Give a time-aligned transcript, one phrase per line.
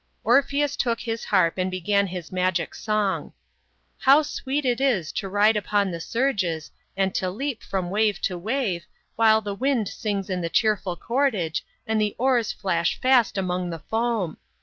[0.23, 3.33] "Orpheus took his harp and began his magic song:"
[3.77, 8.35] * How sweet it is to ride upon the surges, and to leap from wave to
[8.35, 13.69] wave, while the wind sings in the cheerful cordage and the oars flash fast among
[13.69, 14.37] the foam